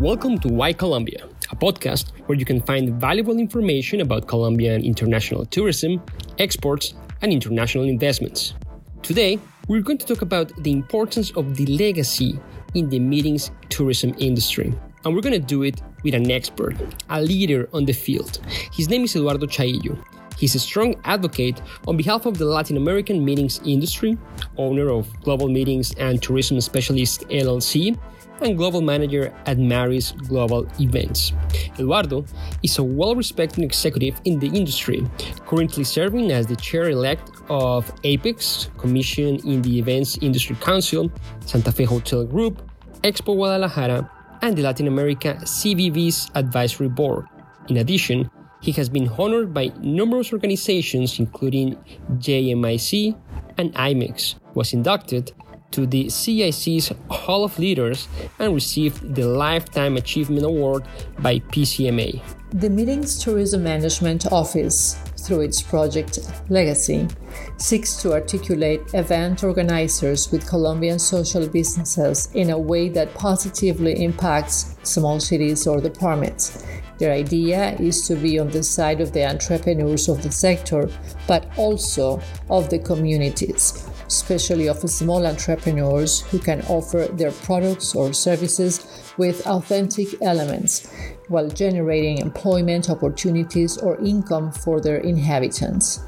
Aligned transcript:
Welcome 0.00 0.38
to 0.38 0.48
Why 0.48 0.72
Colombia, 0.72 1.28
a 1.50 1.56
podcast 1.56 2.12
where 2.24 2.38
you 2.38 2.46
can 2.46 2.62
find 2.62 2.98
valuable 2.98 3.36
information 3.36 4.00
about 4.00 4.26
Colombian 4.26 4.82
international 4.82 5.44
tourism, 5.44 6.00
exports, 6.38 6.94
and 7.20 7.30
international 7.30 7.84
investments. 7.84 8.54
Today, 9.02 9.38
we're 9.68 9.82
going 9.82 9.98
to 9.98 10.06
talk 10.06 10.22
about 10.22 10.50
the 10.62 10.72
importance 10.72 11.30
of 11.32 11.54
the 11.54 11.66
legacy 11.66 12.40
in 12.72 12.88
the 12.88 12.98
meetings 12.98 13.50
tourism 13.68 14.14
industry. 14.18 14.72
And 15.04 15.14
we're 15.14 15.20
going 15.20 15.38
to 15.38 15.46
do 15.46 15.62
it 15.62 15.82
with 16.04 16.14
an 16.14 16.30
expert, 16.30 16.74
a 17.10 17.20
leader 17.20 17.68
on 17.74 17.84
the 17.84 17.92
field. 17.92 18.40
His 18.72 18.88
name 18.88 19.04
is 19.04 19.14
Eduardo 19.14 19.46
Chaillo. 19.46 20.02
He's 20.42 20.56
a 20.56 20.58
strong 20.58 20.96
advocate 21.04 21.62
on 21.86 21.96
behalf 21.96 22.26
of 22.26 22.36
the 22.36 22.44
Latin 22.44 22.76
American 22.76 23.24
meetings 23.24 23.60
industry, 23.64 24.18
owner 24.58 24.90
of 24.90 25.06
Global 25.22 25.48
Meetings 25.48 25.94
and 25.94 26.20
Tourism 26.20 26.60
Specialist 26.60 27.20
LLC, 27.28 27.96
and 28.40 28.58
global 28.58 28.80
manager 28.80 29.32
at 29.46 29.58
Maritz 29.58 30.10
Global 30.26 30.66
Events. 30.80 31.32
Eduardo 31.78 32.24
is 32.64 32.76
a 32.78 32.82
well 32.82 33.14
respected 33.14 33.62
executive 33.62 34.20
in 34.24 34.40
the 34.40 34.48
industry, 34.48 35.06
currently 35.46 35.84
serving 35.84 36.32
as 36.32 36.48
the 36.48 36.56
chair 36.56 36.90
elect 36.90 37.30
of 37.48 37.92
APEX, 38.02 38.68
Commission 38.78 39.38
in 39.48 39.62
the 39.62 39.78
Events 39.78 40.18
Industry 40.22 40.56
Council, 40.56 41.08
Santa 41.46 41.70
Fe 41.70 41.84
Hotel 41.84 42.24
Group, 42.24 42.68
Expo 43.04 43.36
Guadalajara, 43.36 44.10
and 44.42 44.56
the 44.56 44.62
Latin 44.62 44.88
America 44.88 45.38
CVB's 45.42 46.32
Advisory 46.34 46.88
Board. 46.88 47.26
In 47.68 47.76
addition, 47.76 48.28
he 48.62 48.72
has 48.72 48.88
been 48.88 49.08
honored 49.18 49.52
by 49.52 49.72
numerous 49.80 50.32
organizations, 50.32 51.18
including 51.18 51.76
JMIC 52.12 53.14
and 53.58 53.74
IMEX, 53.74 54.36
was 54.54 54.72
inducted 54.72 55.32
to 55.72 55.86
the 55.86 56.04
CIC's 56.06 56.92
Hall 57.10 57.44
of 57.44 57.58
Leaders 57.58 58.06
and 58.38 58.54
received 58.54 59.14
the 59.14 59.26
Lifetime 59.26 59.96
Achievement 59.96 60.44
Award 60.44 60.84
by 61.18 61.40
PCMA. 61.40 62.22
The 62.52 62.68
Meetings 62.68 63.18
Tourism 63.18 63.64
Management 63.64 64.30
Office, 64.30 64.94
through 65.16 65.40
its 65.40 65.62
project 65.62 66.18
Legacy, 66.50 67.08
seeks 67.56 67.96
to 68.02 68.12
articulate 68.12 68.82
event 68.92 69.42
organizers 69.42 70.30
with 70.30 70.46
Colombian 70.46 70.98
social 70.98 71.48
businesses 71.48 72.28
in 72.34 72.50
a 72.50 72.58
way 72.58 72.90
that 72.90 73.14
positively 73.14 74.04
impacts 74.04 74.76
small 74.82 75.18
cities 75.18 75.66
or 75.66 75.80
departments. 75.80 76.62
Their 76.98 77.12
idea 77.12 77.76
is 77.80 78.06
to 78.08 78.16
be 78.16 78.38
on 78.38 78.50
the 78.50 78.62
side 78.62 79.00
of 79.00 79.12
the 79.12 79.28
entrepreneurs 79.28 80.08
of 80.08 80.22
the 80.22 80.30
sector, 80.30 80.88
but 81.26 81.46
also 81.56 82.20
of 82.48 82.68
the 82.70 82.78
communities 82.78 83.88
especially 84.12 84.68
of 84.68 84.78
small 84.90 85.26
entrepreneurs 85.26 86.20
who 86.30 86.38
can 86.38 86.60
offer 86.68 87.08
their 87.12 87.32
products 87.32 87.94
or 87.94 88.12
services 88.12 89.12
with 89.16 89.46
authentic 89.46 90.08
elements 90.20 90.92
while 91.28 91.48
generating 91.48 92.18
employment 92.18 92.90
opportunities 92.90 93.78
or 93.78 93.98
income 94.04 94.52
for 94.52 94.80
their 94.80 94.98
inhabitants. 94.98 96.00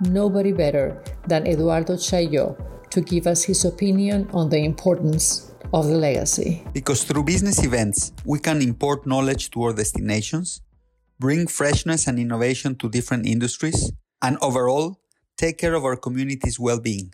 Nobody 0.00 0.52
better 0.52 1.02
than 1.26 1.48
Eduardo 1.48 1.94
Chaillo 1.94 2.56
to 2.90 3.00
give 3.00 3.26
us 3.26 3.42
his 3.42 3.64
opinion 3.64 4.28
on 4.32 4.48
the 4.48 4.64
importance 4.64 5.47
of 5.72 5.86
the 5.86 5.96
legacy. 5.96 6.62
Because 6.72 7.04
through 7.04 7.24
business 7.24 7.64
events, 7.64 8.12
we 8.24 8.38
can 8.38 8.62
import 8.62 9.06
knowledge 9.06 9.50
to 9.50 9.62
our 9.64 9.72
destinations, 9.72 10.60
bring 11.18 11.46
freshness 11.46 12.06
and 12.06 12.18
innovation 12.18 12.74
to 12.76 12.88
different 12.88 13.26
industries, 13.26 13.92
and 14.22 14.38
overall, 14.40 15.00
take 15.36 15.58
care 15.58 15.74
of 15.74 15.84
our 15.84 15.96
community's 15.96 16.58
well 16.58 16.80
being. 16.80 17.12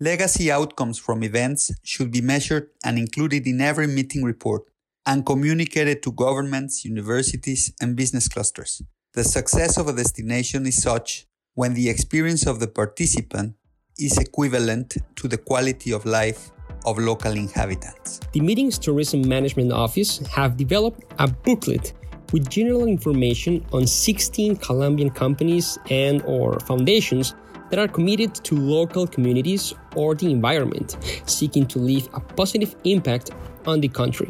Legacy 0.00 0.50
outcomes 0.50 0.98
from 0.98 1.22
events 1.22 1.70
should 1.84 2.10
be 2.10 2.20
measured 2.20 2.70
and 2.84 2.98
included 2.98 3.46
in 3.46 3.60
every 3.60 3.86
meeting 3.86 4.24
report 4.24 4.62
and 5.06 5.24
communicated 5.24 6.02
to 6.02 6.12
governments, 6.12 6.84
universities, 6.84 7.72
and 7.80 7.96
business 7.96 8.28
clusters. 8.28 8.82
The 9.14 9.24
success 9.24 9.76
of 9.78 9.88
a 9.88 9.92
destination 9.92 10.66
is 10.66 10.82
such 10.82 11.26
when 11.54 11.74
the 11.74 11.88
experience 11.88 12.46
of 12.46 12.60
the 12.60 12.66
participant 12.66 13.54
is 13.98 14.18
equivalent 14.18 14.96
to 15.16 15.28
the 15.28 15.38
quality 15.38 15.92
of 15.92 16.06
life 16.06 16.50
of 16.84 16.98
local 16.98 17.32
inhabitants. 17.32 18.20
The 18.32 18.40
Meetings 18.40 18.78
Tourism 18.78 19.26
Management 19.28 19.72
Office 19.72 20.18
have 20.28 20.56
developed 20.56 21.04
a 21.18 21.28
booklet 21.28 21.92
with 22.32 22.48
general 22.48 22.86
information 22.86 23.64
on 23.72 23.86
16 23.86 24.56
Colombian 24.56 25.10
companies 25.10 25.78
and 25.90 26.22
or 26.22 26.58
foundations 26.60 27.34
that 27.70 27.78
are 27.78 27.88
committed 27.88 28.34
to 28.34 28.54
local 28.54 29.06
communities 29.06 29.74
or 29.96 30.14
the 30.14 30.30
environment, 30.30 30.96
seeking 31.26 31.66
to 31.66 31.78
leave 31.78 32.08
a 32.14 32.20
positive 32.20 32.74
impact 32.84 33.30
on 33.66 33.80
the 33.80 33.88
country. 33.88 34.28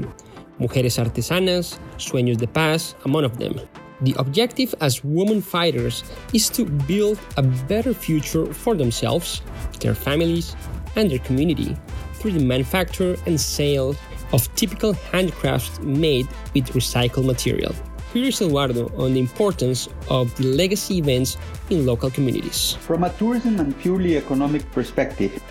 Mujeres 0.61 0.99
Artesanas, 0.99 1.79
Sueños 1.97 2.37
de 2.37 2.47
Paz, 2.47 2.95
among 3.05 3.25
of 3.25 3.39
them. 3.39 3.59
The 4.03 4.15
objective 4.19 4.75
as 4.81 5.03
women 5.05 5.41
fighters 5.41 6.05
is 6.33 6.51
to 6.51 6.65
build 6.65 7.19
a 7.37 7.43
better 7.43 7.95
future 7.95 8.47
for 8.53 8.75
themselves, 8.75 9.43
their 9.81 9.95
families, 9.95 10.57
and 10.97 11.11
their 11.11 11.21
community 11.21 11.77
through 12.23 12.33
the 12.39 12.45
manufacture 12.45 13.17
and 13.27 13.39
sale 13.39 13.97
of 14.33 14.49
typical 14.55 14.95
handcrafts 14.95 15.83
made 15.83 16.29
with 16.55 16.73
recycled 16.73 17.27
material. 17.27 17.75
Here 18.13 18.29
is 18.29 18.41
Eduardo 18.41 18.93
on 18.97 19.15
the 19.15 19.21
importance 19.21 19.89
of 20.09 20.35
the 20.37 20.45
legacy 20.45 20.99
events 20.99 21.37
in 21.69 21.85
local 21.85 22.11
communities. 22.11 22.75
From 22.81 23.03
a 23.03 23.11
tourism 23.11 23.59
and 23.59 23.77
purely 23.81 24.17
economic 24.17 24.71
perspective, 24.71 25.43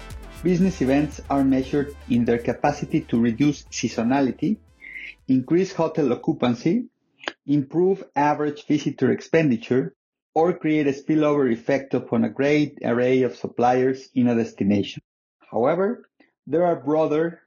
business 0.44 0.82
events 0.82 1.20
are 1.30 1.44
measured 1.44 1.94
in 2.09 2.24
their 2.24 2.38
capacity 2.38 3.02
to 3.02 3.20
reduce 3.20 3.64
seasonality, 3.66 4.58
increase 5.28 5.74
hotel 5.74 6.14
occupancy, 6.14 6.86
improve 7.48 8.03
average 8.16 8.66
visitor 8.66 9.12
expenditure, 9.12 9.94
or 10.34 10.53
create 10.53 10.88
a 10.88 10.94
spillover 10.94 11.52
effect 11.52 11.94
upon 11.94 12.24
a 12.24 12.30
great 12.30 12.80
array 12.86 13.24
of 13.24 13.36
suppliers 13.36 14.08
in 14.16 14.28
a 14.28 14.36
destination. 14.36 15.02
However, 15.52 16.08
there 16.47 16.66
are 16.66 16.75
broader 16.75 17.41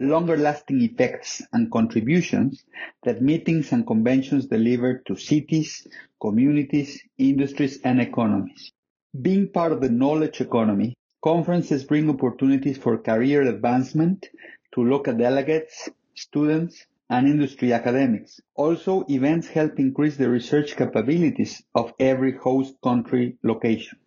longer 0.00 0.36
lasting 0.36 0.82
effects 0.82 1.42
and 1.52 1.70
contributions 1.70 2.64
that 3.04 3.22
meetings 3.22 3.70
and 3.72 3.86
conventions 3.86 4.46
deliver 4.46 4.98
to 5.06 5.14
cities, 5.14 5.86
communities, 6.20 7.00
industries, 7.18 7.80
and 7.84 8.00
economies. 8.00 8.72
Being 9.20 9.48
part 9.48 9.70
of 9.70 9.80
the 9.80 9.90
knowledge 9.90 10.40
economy, 10.40 10.96
conferences 11.22 11.84
bring 11.84 12.10
opportunities 12.10 12.78
for 12.78 12.98
career 12.98 13.42
advancement 13.42 14.28
to 14.74 14.82
local 14.82 15.14
delegates, 15.14 15.88
students, 16.14 16.84
and 17.08 17.28
industry 17.28 17.72
academics. 17.72 18.40
Also, 18.56 19.04
events 19.08 19.46
help 19.46 19.78
increase 19.78 20.16
the 20.16 20.28
research 20.28 20.76
capabilities 20.76 21.62
of 21.74 21.92
every 22.00 22.36
host 22.36 22.74
country 22.82 23.36
location. 23.44 23.98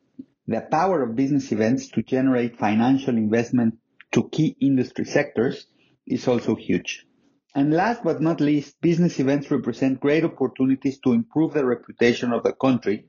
The 0.48 0.62
power 0.62 1.04
of 1.04 1.16
business 1.16 1.52
events 1.52 1.88
to 1.90 2.04
generate 2.04 2.58
financial 2.58 3.16
investment 3.16 3.78
to 4.16 4.30
key 4.30 4.56
industry 4.62 5.04
sectors 5.04 5.68
is 6.08 6.28
also 6.28 6.56
huge. 6.56 7.06
And 7.54 7.74
last 7.74 8.02
but 8.02 8.22
not 8.22 8.40
least, 8.40 8.80
business 8.80 9.20
events 9.20 9.52
represent 9.52 10.00
great 10.00 10.24
opportunities 10.24 11.00
to 11.00 11.12
improve 11.12 11.54
the 11.54 11.66
reputation 11.66 12.32
of 12.32 12.44
the 12.44 12.54
country 12.54 13.06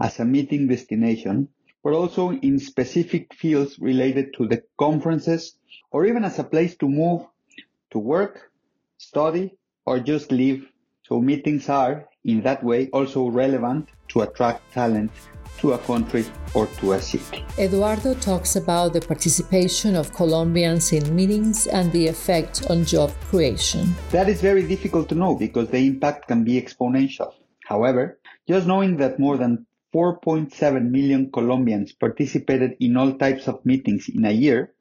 as 0.00 0.18
a 0.18 0.24
meeting 0.24 0.66
destination, 0.66 1.48
but 1.84 1.92
also 1.92 2.32
in 2.32 2.58
specific 2.58 3.32
fields 3.34 3.78
related 3.78 4.34
to 4.34 4.48
the 4.48 4.64
conferences 4.78 5.54
or 5.92 6.06
even 6.06 6.24
as 6.24 6.40
a 6.40 6.44
place 6.44 6.76
to 6.78 6.88
move 6.88 7.22
to 7.92 8.00
work, 8.00 8.50
study, 8.98 9.56
or 9.86 10.00
just 10.00 10.32
live. 10.32 10.66
So 11.04 11.20
meetings 11.20 11.68
are, 11.68 12.07
in 12.24 12.42
that 12.42 12.62
way, 12.62 12.88
also 12.92 13.28
relevant 13.28 13.88
to 14.08 14.22
attract 14.22 14.72
talent 14.72 15.10
to 15.58 15.72
a 15.72 15.78
country 15.78 16.24
or 16.54 16.66
to 16.66 16.92
a 16.92 17.00
city. 17.00 17.44
Eduardo 17.58 18.14
talks 18.14 18.56
about 18.56 18.92
the 18.92 19.00
participation 19.00 19.96
of 19.96 20.12
Colombians 20.12 20.92
in 20.92 21.14
meetings 21.14 21.66
and 21.66 21.90
the 21.92 22.06
effect 22.06 22.70
on 22.70 22.84
job 22.84 23.10
creation. 23.28 23.94
That 24.10 24.28
is 24.28 24.40
very 24.40 24.66
difficult 24.66 25.08
to 25.08 25.14
know 25.14 25.34
because 25.34 25.68
the 25.68 25.84
impact 25.86 26.28
can 26.28 26.44
be 26.44 26.60
exponential. 26.60 27.32
However, 27.64 28.20
just 28.46 28.66
knowing 28.66 28.96
that 28.98 29.18
more 29.18 29.36
than 29.36 29.66
4.7 29.94 30.90
million 30.90 31.30
Colombians 31.32 31.92
participated 31.92 32.76
in 32.78 32.96
all 32.96 33.12
types 33.14 33.48
of 33.48 33.64
meetings 33.64 34.08
in 34.08 34.24
a 34.24 34.30
year, 34.30 34.72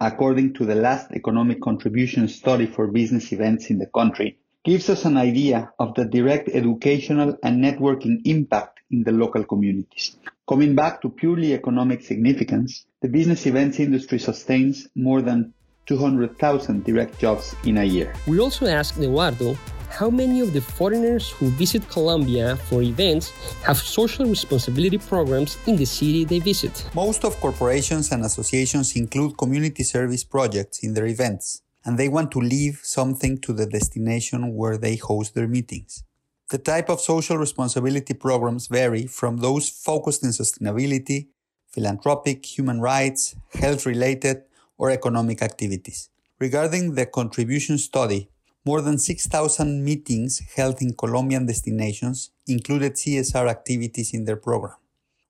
according 0.00 0.54
to 0.54 0.64
the 0.64 0.74
last 0.74 1.10
economic 1.12 1.62
contribution 1.62 2.28
study 2.28 2.66
for 2.66 2.88
business 2.88 3.32
events 3.32 3.70
in 3.70 3.78
the 3.78 3.86
country, 3.86 4.38
gives 4.66 4.90
us 4.90 5.04
an 5.04 5.16
idea 5.16 5.70
of 5.78 5.94
the 5.94 6.04
direct 6.04 6.48
educational 6.48 7.38
and 7.44 7.62
networking 7.62 8.20
impact 8.24 8.80
in 8.90 9.04
the 9.04 9.12
local 9.12 9.44
communities. 9.44 10.16
Coming 10.48 10.74
back 10.74 11.00
to 11.02 11.08
purely 11.08 11.54
economic 11.54 12.02
significance, 12.02 12.84
the 13.00 13.08
business 13.08 13.46
events 13.46 13.78
industry 13.78 14.18
sustains 14.18 14.88
more 14.96 15.22
than 15.22 15.54
200,000 15.86 16.82
direct 16.82 17.16
jobs 17.20 17.54
in 17.64 17.78
a 17.78 17.84
year. 17.84 18.12
We 18.26 18.40
also 18.40 18.66
asked 18.66 18.98
Eduardo 18.98 19.56
how 19.88 20.10
many 20.10 20.40
of 20.40 20.52
the 20.52 20.60
foreigners 20.60 21.30
who 21.30 21.46
visit 21.50 21.88
Colombia 21.88 22.56
for 22.56 22.82
events 22.82 23.30
have 23.62 23.78
social 23.78 24.26
responsibility 24.26 24.98
programs 24.98 25.58
in 25.68 25.76
the 25.76 25.86
city 25.86 26.24
they 26.24 26.40
visit. 26.40 26.84
Most 26.92 27.24
of 27.24 27.38
corporations 27.40 28.10
and 28.10 28.24
associations 28.24 28.96
include 28.96 29.38
community 29.38 29.84
service 29.84 30.24
projects 30.24 30.80
in 30.82 30.92
their 30.92 31.06
events, 31.06 31.62
and 31.86 31.96
they 31.96 32.08
want 32.08 32.32
to 32.32 32.40
leave 32.40 32.80
something 32.82 33.38
to 33.38 33.52
the 33.52 33.64
destination 33.64 34.54
where 34.54 34.76
they 34.76 34.96
host 34.96 35.34
their 35.34 35.46
meetings. 35.46 36.02
The 36.50 36.58
type 36.58 36.90
of 36.90 37.00
social 37.00 37.38
responsibility 37.38 38.12
programs 38.12 38.66
vary 38.66 39.06
from 39.06 39.38
those 39.38 39.68
focused 39.68 40.24
in 40.24 40.30
sustainability, 40.30 41.28
philanthropic, 41.68 42.44
human 42.44 42.80
rights, 42.80 43.36
health 43.54 43.86
related, 43.86 44.42
or 44.76 44.90
economic 44.90 45.42
activities. 45.42 46.10
Regarding 46.40 46.94
the 46.94 47.06
contribution 47.06 47.78
study, 47.78 48.28
more 48.64 48.80
than 48.80 48.98
6,000 48.98 49.84
meetings 49.84 50.42
held 50.56 50.82
in 50.82 50.92
Colombian 50.92 51.46
destinations 51.46 52.30
included 52.48 52.94
CSR 52.94 53.48
activities 53.48 54.12
in 54.12 54.24
their 54.24 54.36
program. 54.36 54.76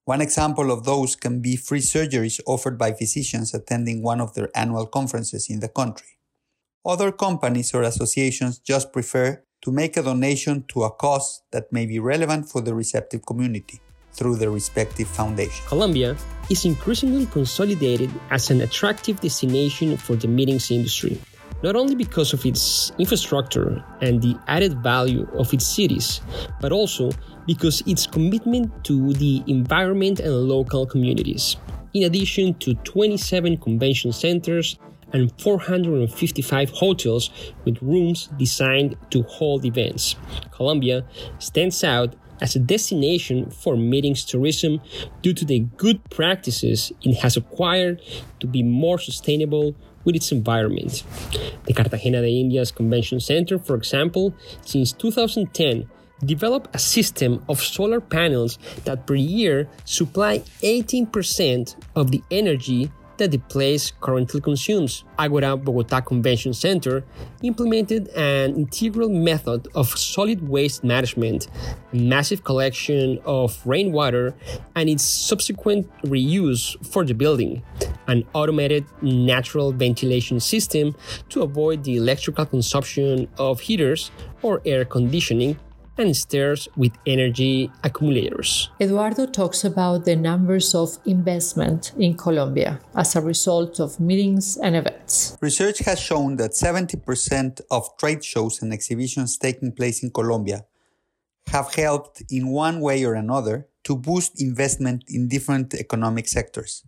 One 0.04 0.22
example 0.22 0.70
of 0.70 0.84
those 0.84 1.16
can 1.16 1.40
be 1.40 1.56
free 1.56 1.80
surgeries 1.80 2.40
offered 2.46 2.78
by 2.78 2.92
physicians 2.92 3.52
attending 3.52 4.02
one 4.02 4.20
of 4.22 4.34
their 4.34 4.50
annual 4.54 4.86
conferences 4.86 5.50
in 5.50 5.60
the 5.60 5.68
country. 5.68 6.15
Other 6.86 7.10
companies 7.10 7.74
or 7.74 7.82
associations 7.82 8.60
just 8.60 8.92
prefer 8.92 9.42
to 9.62 9.72
make 9.72 9.96
a 9.96 10.02
donation 10.02 10.64
to 10.68 10.84
a 10.84 10.90
cause 10.90 11.42
that 11.50 11.72
may 11.72 11.84
be 11.84 11.98
relevant 11.98 12.48
for 12.48 12.60
the 12.60 12.74
receptive 12.74 13.26
community 13.26 13.80
through 14.12 14.36
their 14.36 14.52
respective 14.52 15.08
foundation. 15.08 15.66
Colombia 15.66 16.16
is 16.48 16.64
increasingly 16.64 17.26
consolidated 17.26 18.08
as 18.30 18.50
an 18.50 18.60
attractive 18.60 19.20
destination 19.20 19.96
for 19.96 20.14
the 20.14 20.28
meetings 20.28 20.70
industry 20.70 21.18
not 21.62 21.74
only 21.74 21.94
because 21.94 22.32
of 22.32 22.44
its 22.44 22.92
infrastructure 22.98 23.82
and 24.00 24.20
the 24.20 24.38
added 24.46 24.78
value 24.82 25.26
of 25.32 25.52
its 25.54 25.66
cities, 25.66 26.20
but 26.60 26.70
also 26.70 27.10
because 27.46 27.82
its 27.86 28.06
commitment 28.06 28.70
to 28.84 29.12
the 29.14 29.42
environment 29.46 30.20
and 30.20 30.32
local 30.32 30.86
communities. 30.86 31.56
In 31.94 32.04
addition 32.04 32.54
to 32.60 32.74
27 32.84 33.56
convention 33.56 34.12
centers 34.12 34.78
and 35.16 35.32
455 35.40 36.70
hotels 36.70 37.30
with 37.64 37.82
rooms 37.82 38.28
designed 38.36 38.96
to 39.10 39.22
hold 39.22 39.64
events, 39.64 40.14
Colombia 40.52 41.04
stands 41.38 41.82
out 41.82 42.14
as 42.40 42.54
a 42.54 42.58
destination 42.58 43.50
for 43.50 43.76
meetings 43.76 44.24
tourism 44.24 44.80
due 45.22 45.32
to 45.32 45.44
the 45.44 45.60
good 45.76 45.98
practices 46.10 46.92
it 47.02 47.14
has 47.16 47.36
acquired 47.36 48.02
to 48.40 48.46
be 48.46 48.62
more 48.62 48.98
sustainable 48.98 49.74
with 50.04 50.14
its 50.14 50.30
environment. 50.32 51.02
The 51.64 51.72
Cartagena 51.72 52.20
de 52.20 52.40
Indias 52.40 52.70
Convention 52.70 53.20
Center, 53.20 53.58
for 53.58 53.74
example, 53.74 54.34
since 54.60 54.92
2010 54.92 55.88
developed 56.24 56.74
a 56.74 56.78
system 56.78 57.42
of 57.48 57.60
solar 57.60 58.00
panels 58.00 58.58
that 58.84 59.06
per 59.06 59.14
year 59.14 59.68
supply 59.84 60.38
18% 60.62 61.76
of 61.94 62.10
the 62.10 62.22
energy 62.30 62.90
that 63.18 63.30
the 63.30 63.38
place 63.38 63.92
currently 64.00 64.40
consumes. 64.40 65.04
Agora 65.18 65.56
Bogota 65.56 66.00
Convention 66.00 66.52
Center 66.52 67.04
implemented 67.42 68.08
an 68.16 68.54
integral 68.54 69.08
method 69.08 69.68
of 69.74 69.88
solid 69.98 70.48
waste 70.48 70.84
management, 70.84 71.48
massive 71.92 72.44
collection 72.44 73.18
of 73.24 73.60
rainwater, 73.66 74.34
and 74.74 74.88
its 74.88 75.02
subsequent 75.02 75.90
reuse 76.02 76.76
for 76.86 77.04
the 77.04 77.14
building, 77.14 77.62
an 78.08 78.24
automated 78.34 78.84
natural 79.02 79.72
ventilation 79.72 80.40
system 80.40 80.94
to 81.28 81.42
avoid 81.42 81.84
the 81.84 81.96
electrical 81.96 82.46
consumption 82.46 83.28
of 83.38 83.60
heaters 83.60 84.10
or 84.42 84.60
air 84.64 84.84
conditioning 84.84 85.58
and 85.98 86.16
stairs 86.16 86.68
with 86.76 86.92
energy 87.06 87.70
accumulators. 87.82 88.70
Eduardo 88.80 89.26
talks 89.26 89.64
about 89.64 90.04
the 90.04 90.16
numbers 90.16 90.74
of 90.74 90.98
investment 91.04 91.92
in 91.98 92.16
Colombia 92.16 92.80
as 92.94 93.16
a 93.16 93.20
result 93.20 93.80
of 93.80 93.98
meetings 94.00 94.56
and 94.56 94.76
events. 94.76 95.36
Research 95.40 95.78
has 95.80 96.00
shown 96.00 96.36
that 96.36 96.52
70% 96.52 97.60
of 97.70 97.96
trade 97.96 98.24
shows 98.24 98.62
and 98.62 98.72
exhibitions 98.72 99.38
taking 99.38 99.72
place 99.72 100.02
in 100.02 100.10
Colombia 100.10 100.64
have 101.48 101.74
helped 101.74 102.22
in 102.30 102.48
one 102.48 102.80
way 102.80 103.04
or 103.04 103.14
another 103.14 103.68
to 103.84 103.96
boost 103.96 104.42
investment 104.42 105.04
in 105.08 105.28
different 105.28 105.74
economic 105.74 106.26
sectors. 106.26 106.84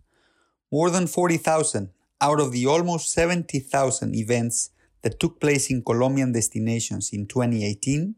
More 0.71 0.89
than 0.89 1.07
40,000 1.07 1.89
out 2.21 2.39
of 2.39 2.51
the 2.51 2.65
almost 2.65 3.11
70,000 3.13 4.13
events 4.15 4.71
that 5.01 5.19
took 5.19 5.39
place 5.39 5.69
in 5.69 5.81
Colombian 5.81 6.33
destinations 6.33 7.11
in 7.13 7.25
2018 7.25 8.15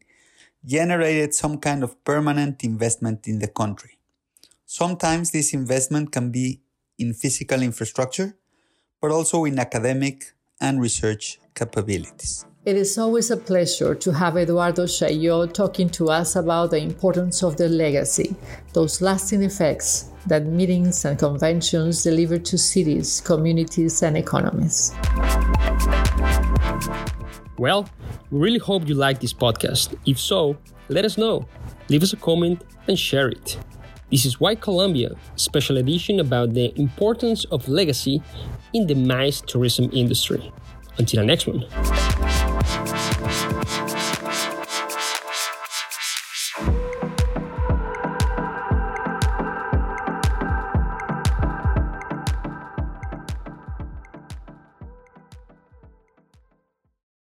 generated 0.66 1.34
some 1.34 1.58
kind 1.58 1.84
of 1.84 2.04
permanent 2.04 2.64
investment 2.64 3.28
in 3.28 3.40
the 3.40 3.48
country. 3.48 3.98
Sometimes 4.66 5.32
this 5.32 5.54
investment 5.54 6.12
can 6.12 6.32
be 6.32 6.62
in 6.98 7.14
physical 7.14 7.62
infrastructure, 7.62 8.38
but 9.02 9.12
also 9.12 9.46
in 9.46 9.60
academic 9.60 10.34
and 10.60 10.80
research 10.80 11.40
capabilities. 11.56 12.46
It 12.64 12.78
is 12.78 12.96
always 13.00 13.32
a 13.32 13.38
pleasure 13.38 13.96
to 13.96 14.14
have 14.14 14.38
Eduardo 14.38 14.86
Chaillo 14.86 15.52
talking 15.52 15.90
to 15.90 16.10
us 16.10 16.36
about 16.36 16.70
the 16.70 16.78
importance 16.78 17.42
of 17.42 17.58
the 17.58 17.68
legacy, 17.68 18.36
those 18.74 19.02
lasting 19.02 19.42
effects 19.42 20.12
that 20.28 20.46
meetings 20.46 21.04
and 21.06 21.18
conventions 21.18 22.04
deliver 22.04 22.38
to 22.38 22.58
cities, 22.60 23.20
communities, 23.20 24.04
and 24.04 24.16
economies. 24.16 24.94
Well, 27.58 27.90
we 28.32 28.40
really 28.40 28.60
hope 28.60 28.88
you 28.88 28.96
like 28.96 29.20
this 29.20 29.34
podcast. 29.34 29.94
If 30.06 30.18
so, 30.18 30.56
let 30.88 31.04
us 31.04 31.18
know. 31.18 31.46
Leave 31.90 32.02
us 32.02 32.14
a 32.14 32.16
comment 32.16 32.64
and 32.88 32.98
share 32.98 33.28
it. 33.28 33.58
This 34.10 34.26
is 34.26 34.40
Why 34.40 34.56
Colombia, 34.56 35.12
special 35.36 35.76
edition 35.78 36.22
about 36.22 36.54
the 36.54 36.72
importance 36.80 37.44
of 37.52 37.68
legacy 37.68 38.24
in 38.74 38.88
the 38.88 38.96
MICE 38.96 39.42
tourism 39.42 39.90
industry. 39.92 40.50
Until 40.98 41.20
the 41.20 41.26
next 41.26 41.46
one. 41.46 41.66